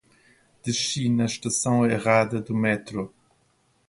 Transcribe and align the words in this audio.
Desci 0.63 1.09
na 1.11 1.25
estação 1.25 1.85
errada 1.85 2.41
do 2.41 2.55
metrô. 2.55 3.13